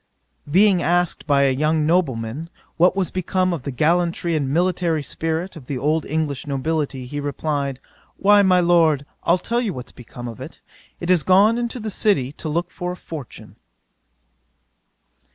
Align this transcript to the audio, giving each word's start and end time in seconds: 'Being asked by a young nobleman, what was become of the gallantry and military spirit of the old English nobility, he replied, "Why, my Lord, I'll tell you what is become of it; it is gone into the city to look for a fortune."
'Being 0.49 0.81
asked 0.81 1.27
by 1.27 1.43
a 1.43 1.51
young 1.51 1.85
nobleman, 1.85 2.49
what 2.77 2.95
was 2.95 3.11
become 3.11 3.53
of 3.53 3.61
the 3.61 3.69
gallantry 3.71 4.35
and 4.35 4.49
military 4.51 5.03
spirit 5.03 5.55
of 5.55 5.67
the 5.67 5.77
old 5.77 6.07
English 6.07 6.47
nobility, 6.47 7.05
he 7.05 7.19
replied, 7.19 7.79
"Why, 8.17 8.41
my 8.41 8.61
Lord, 8.61 9.05
I'll 9.21 9.37
tell 9.37 9.61
you 9.61 9.73
what 9.75 9.89
is 9.89 9.91
become 9.91 10.27
of 10.27 10.41
it; 10.41 10.59
it 10.99 11.11
is 11.11 11.21
gone 11.21 11.59
into 11.59 11.79
the 11.79 11.91
city 11.91 12.31
to 12.39 12.49
look 12.49 12.71
for 12.71 12.93
a 12.93 12.97
fortune." 12.97 13.57